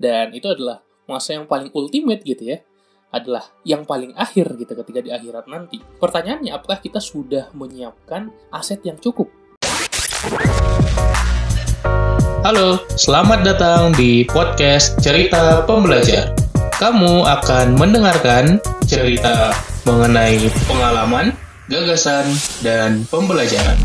[0.00, 2.64] Dan itu adalah masa yang paling ultimate gitu ya.
[3.12, 5.76] Adalah yang paling akhir gitu ketika di akhirat nanti.
[5.76, 9.28] Pertanyaannya, apakah kita sudah menyiapkan aset yang cukup?
[12.40, 16.32] Halo, selamat datang di podcast Cerita Pembelajar.
[16.80, 18.56] Kamu akan mendengarkan
[18.88, 19.52] cerita
[19.84, 21.36] mengenai pengalaman,
[21.68, 22.24] gagasan,
[22.64, 23.76] dan pembelajaran.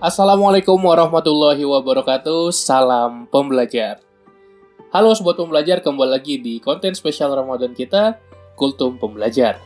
[0.00, 2.56] Assalamualaikum warahmatullahi wabarakatuh.
[2.56, 4.00] Salam pembelajar.
[4.96, 8.16] Halo sobat pembelajar, kembali lagi di konten spesial Ramadan kita,
[8.56, 9.60] Kultum Pembelajar.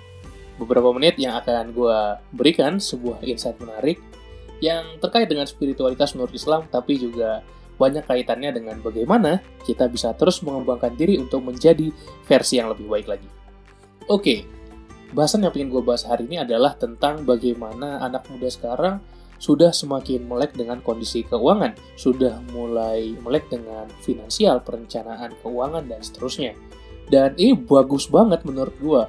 [0.59, 1.99] Beberapa menit yang akan gue
[2.35, 4.03] berikan sebuah insight menarik
[4.59, 7.47] yang terkait dengan spiritualitas menurut Islam, tapi juga
[7.79, 11.95] banyak kaitannya dengan bagaimana kita bisa terus mengembangkan diri untuk menjadi
[12.27, 13.31] versi yang lebih baik lagi.
[14.11, 14.43] Oke,
[15.15, 18.99] bahasan yang ingin gue bahas hari ini adalah tentang bagaimana anak muda sekarang
[19.39, 26.53] sudah semakin melek dengan kondisi keuangan, sudah mulai melek dengan finansial, perencanaan keuangan, dan seterusnya.
[27.09, 29.03] Dan ini bagus banget menurut gua.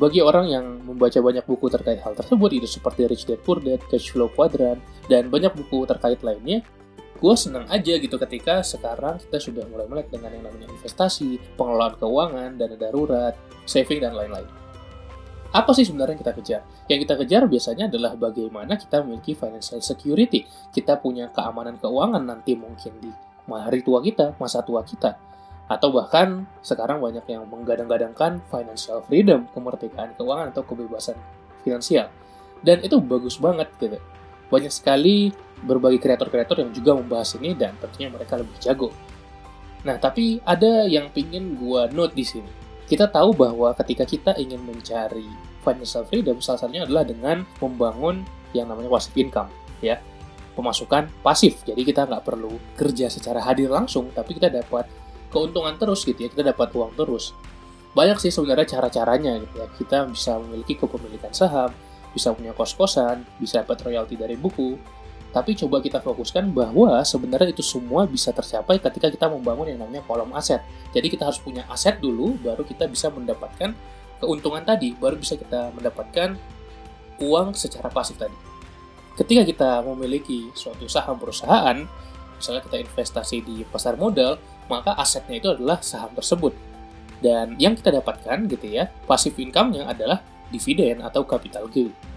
[0.00, 3.82] Bagi orang yang membaca banyak buku terkait hal tersebut, itu seperti Rich Dad Poor Dad,
[3.92, 6.64] Cash Flow Quadrant, dan banyak buku terkait lainnya,
[7.22, 11.94] gue senang aja gitu ketika sekarang kita sudah mulai melek dengan yang namanya investasi, pengelolaan
[12.00, 14.61] keuangan, dana darurat, saving, dan lain-lain.
[15.52, 16.60] Apa sih sebenarnya yang kita kejar?
[16.88, 20.48] Yang kita kejar biasanya adalah bagaimana kita memiliki financial security.
[20.72, 23.12] Kita punya keamanan keuangan nanti mungkin di
[23.52, 25.20] hari tua kita, masa tua kita.
[25.68, 31.20] Atau bahkan sekarang banyak yang menggadang-gadangkan financial freedom, kemerdekaan keuangan atau kebebasan
[31.60, 32.08] finansial.
[32.64, 34.00] Dan itu bagus banget gitu.
[34.48, 38.88] Banyak sekali berbagai kreator-kreator yang juga membahas ini dan tentunya mereka lebih jago.
[39.84, 42.61] Nah, tapi ada yang pingin gua note di sini
[42.92, 45.24] kita tahu bahwa ketika kita ingin mencari
[45.64, 48.20] financial freedom, salah satunya adalah dengan membangun
[48.52, 49.48] yang namanya passive income,
[49.80, 49.96] ya
[50.52, 51.64] pemasukan pasif.
[51.64, 54.84] Jadi kita nggak perlu kerja secara hadir langsung, tapi kita dapat
[55.32, 57.32] keuntungan terus gitu ya, kita dapat uang terus.
[57.96, 59.66] Banyak sih sebenarnya cara-caranya gitu ya.
[59.72, 61.72] Kita bisa memiliki kepemilikan saham,
[62.12, 64.76] bisa punya kos-kosan, bisa dapat royalti dari buku,
[65.32, 70.04] tapi coba kita fokuskan bahwa sebenarnya itu semua bisa tercapai ketika kita membangun yang namanya
[70.04, 70.60] kolom aset.
[70.92, 73.72] Jadi kita harus punya aset dulu, baru kita bisa mendapatkan
[74.20, 76.36] keuntungan tadi, baru bisa kita mendapatkan
[77.24, 78.36] uang secara pasif tadi.
[79.16, 81.80] Ketika kita memiliki suatu saham perusahaan,
[82.36, 84.36] misalnya kita investasi di pasar modal,
[84.68, 86.52] maka asetnya itu adalah saham tersebut.
[87.24, 90.20] Dan yang kita dapatkan gitu ya, pasif income-nya adalah
[90.52, 92.11] dividen atau capital gain.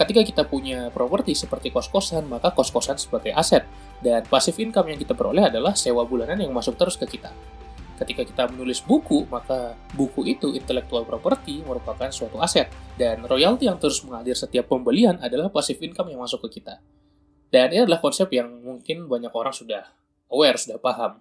[0.00, 3.68] Ketika kita punya properti seperti kos-kosan, maka kos-kosan sebagai aset.
[4.00, 7.28] Dan passive income yang kita peroleh adalah sewa bulanan yang masuk terus ke kita.
[8.00, 12.72] Ketika kita menulis buku, maka buku itu intellectual property merupakan suatu aset.
[12.96, 16.80] Dan royalti yang terus mengalir setiap pembelian adalah passive income yang masuk ke kita.
[17.52, 19.84] Dan ini adalah konsep yang mungkin banyak orang sudah
[20.32, 21.20] aware, sudah paham.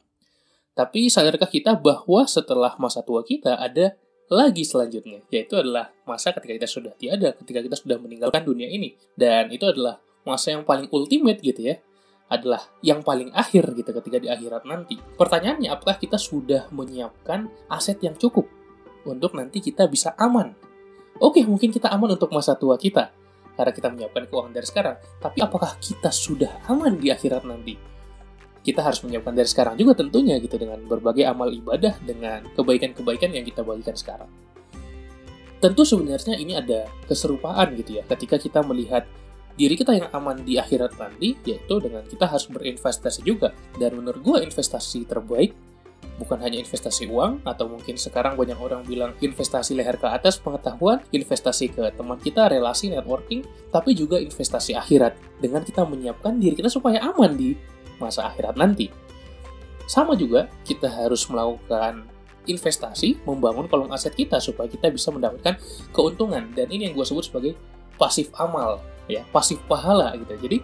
[0.72, 6.54] Tapi sadarkah kita bahwa setelah masa tua kita ada lagi selanjutnya, yaitu adalah masa ketika
[6.62, 8.94] kita sudah tiada, ketika kita sudah meninggalkan dunia ini.
[9.18, 11.82] Dan itu adalah masa yang paling ultimate gitu ya,
[12.30, 15.02] adalah yang paling akhir gitu ketika di akhirat nanti.
[15.02, 18.46] Pertanyaannya, apakah kita sudah menyiapkan aset yang cukup
[19.10, 20.54] untuk nanti kita bisa aman?
[21.18, 23.10] Oke, mungkin kita aman untuk masa tua kita,
[23.58, 24.96] karena kita menyiapkan keuangan dari sekarang.
[25.20, 27.99] Tapi apakah kita sudah aman di akhirat nanti?
[28.64, 33.46] Kita harus menyiapkan dari sekarang juga tentunya gitu dengan berbagai amal ibadah dengan kebaikan-kebaikan yang
[33.48, 34.30] kita bagikan sekarang.
[35.60, 39.04] Tentu sebenarnya ini ada keserupaan gitu ya ketika kita melihat
[39.60, 44.24] diri kita yang aman di akhirat nanti yaitu dengan kita harus berinvestasi juga dan menurut
[44.24, 45.52] gue investasi terbaik
[46.20, 51.00] bukan hanya investasi uang atau mungkin sekarang banyak orang bilang investasi leher ke atas pengetahuan,
[51.16, 56.68] investasi ke teman kita, relasi, networking, tapi juga investasi akhirat dengan kita menyiapkan diri kita
[56.68, 57.56] supaya aman di
[58.00, 58.90] masa akhirat nanti.
[59.86, 62.06] Sama juga, kita harus melakukan
[62.50, 65.60] investasi, membangun kolom aset kita supaya kita bisa mendapatkan
[65.94, 66.50] keuntungan.
[66.58, 67.54] Dan ini yang gue sebut sebagai
[68.00, 70.34] pasif amal, ya, pasif pahala gitu.
[70.40, 70.58] Jadi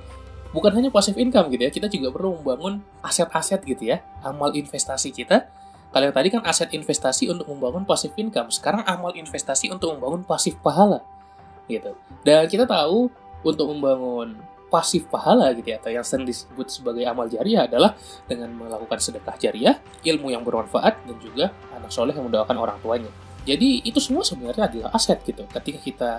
[0.55, 5.11] bukan hanya pasif income gitu ya, kita juga perlu membangun aset-aset gitu ya, amal investasi
[5.11, 5.51] kita.
[5.91, 10.55] Kalau tadi kan aset investasi untuk membangun pasif income, sekarang amal investasi untuk membangun pasif
[10.59, 10.99] pahala
[11.71, 11.95] gitu.
[12.21, 13.07] Dan kita tahu
[13.45, 14.37] untuk membangun
[14.75, 17.95] pasif pahala gitu ya atau yang sering disebut sebagai amal jariah adalah
[18.27, 23.07] dengan melakukan sedekah jariah, ilmu yang bermanfaat dan juga anak soleh yang mendoakan orang tuanya.
[23.47, 25.47] Jadi itu semua sebenarnya adalah aset gitu.
[25.47, 26.11] Ketika kita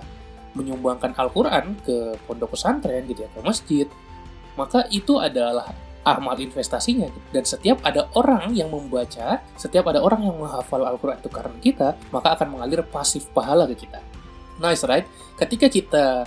[0.56, 3.86] menyumbangkan Al-Quran ke pondok pesantren gitu ya, ke masjid,
[4.56, 5.68] maka itu adalah
[6.06, 7.28] amal investasinya gitu.
[7.34, 11.88] dan setiap ada orang yang membaca, setiap ada orang yang menghafal Al-Quran itu karena kita,
[12.14, 14.00] maka akan mengalir pasif pahala ke kita.
[14.62, 15.04] Nice right?
[15.36, 16.24] Ketika kita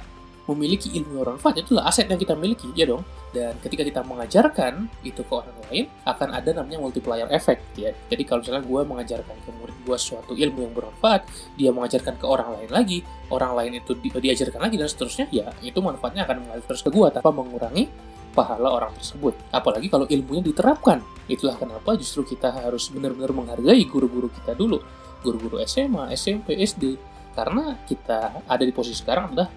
[0.50, 3.06] memiliki ilmu yang bermanfaat itulah aset yang kita miliki, ya dong.
[3.30, 7.94] Dan ketika kita mengajarkan itu ke orang lain, akan ada namanya multiplier effect, ya.
[8.10, 11.22] Jadi kalau misalnya gue mengajarkan ke murid gue suatu ilmu yang bermanfaat,
[11.54, 13.00] dia mengajarkan ke orang lain lagi,
[13.30, 16.90] orang lain itu di diajarkan lagi dan seterusnya, ya itu manfaatnya akan mengalir terus ke
[16.90, 17.88] gue tanpa mengurangi
[18.34, 19.34] pahala orang tersebut.
[19.50, 21.02] Apalagi kalau ilmunya diterapkan.
[21.30, 24.82] Itulah kenapa justru kita harus benar-benar menghargai guru-guru kita dulu.
[25.22, 26.96] Guru-guru SMA, SMP, SD.
[27.36, 29.50] Karena kita ada di posisi sekarang adalah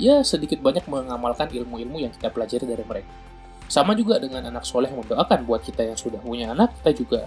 [0.00, 3.12] ya sedikit banyak mengamalkan ilmu-ilmu yang kita pelajari dari mereka.
[3.70, 7.20] Sama juga dengan anak soleh yang mendoakan buat kita yang sudah punya anak, kita juga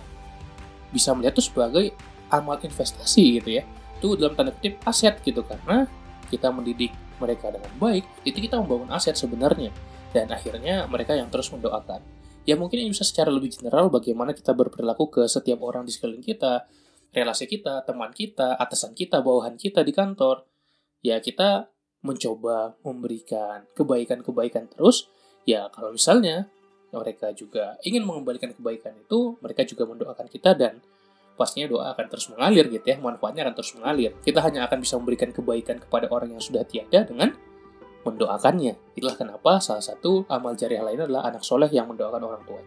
[0.94, 1.86] bisa melihat itu sebagai
[2.30, 3.64] amal investasi gitu ya.
[3.98, 5.90] Itu dalam tanda kutip aset gitu karena
[6.30, 9.74] kita mendidik mereka dengan baik, itu kita membangun aset sebenarnya.
[10.14, 12.00] Dan akhirnya mereka yang terus mendoakan.
[12.48, 16.24] Ya mungkin ini bisa secara lebih general bagaimana kita berperilaku ke setiap orang di sekeliling
[16.24, 16.64] kita,
[17.12, 20.48] relasi kita, teman kita, atasan kita, bawahan kita di kantor.
[21.04, 21.68] Ya kita
[22.06, 25.10] mencoba memberikan kebaikan-kebaikan terus,
[25.44, 26.48] ya kalau misalnya
[26.94, 30.80] mereka juga ingin mengembalikan kebaikan itu, mereka juga mendoakan kita dan
[31.38, 34.12] pastinya doa akan terus mengalir gitu ya, manfaatnya akan terus mengalir.
[34.26, 37.36] Kita hanya akan bisa memberikan kebaikan kepada orang yang sudah tiada dengan
[38.08, 38.98] mendoakannya.
[38.98, 42.62] Itulah kenapa salah satu amal jariah lainnya adalah anak soleh yang mendoakan orang tua.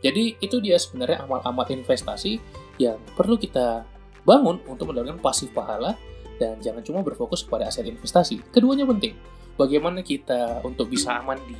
[0.00, 2.38] Jadi itu dia sebenarnya amal-amal investasi
[2.78, 3.82] yang perlu kita
[4.22, 5.98] bangun untuk mendapatkan pasif pahala
[6.36, 8.40] dan jangan cuma berfokus pada aset investasi.
[8.52, 9.16] Keduanya penting.
[9.56, 11.56] Bagaimana kita untuk bisa aman di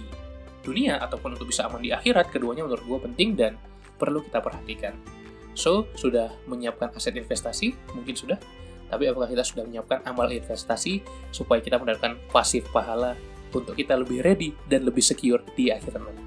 [0.60, 3.56] dunia ataupun untuk bisa aman di akhirat, keduanya menurut gue penting dan
[3.96, 4.92] perlu kita perhatikan.
[5.56, 7.72] So, sudah menyiapkan aset investasi?
[7.96, 8.36] Mungkin sudah.
[8.86, 11.00] Tapi apakah kita sudah menyiapkan amal investasi
[11.32, 13.16] supaya kita mendapatkan pasif pahala
[13.50, 16.24] untuk kita lebih ready dan lebih secure di akhirat nanti?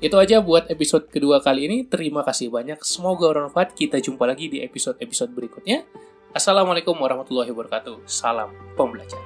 [0.00, 1.78] Itu aja buat episode kedua kali ini.
[1.84, 2.80] Terima kasih banyak.
[2.80, 3.76] Semoga bermanfaat.
[3.76, 5.84] Kita jumpa lagi di episode-episode berikutnya.
[6.30, 8.06] Assalamualaikum warahmatullahi wabarakatuh.
[8.06, 9.18] Salam pembelajar.